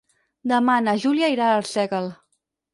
[0.51, 2.13] Demà na Júlia irà a Arsèguel.